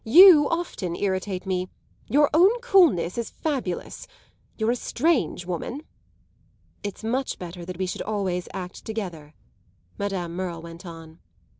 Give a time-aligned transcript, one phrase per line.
[0.03, 1.67] "You often irritate me.
[2.07, 4.07] Your own coolness is fabulous.
[4.57, 5.81] You're a strange woman."
[6.81, 9.35] "It's much better that we should always act together,"
[9.99, 11.19] Madame Merle went on.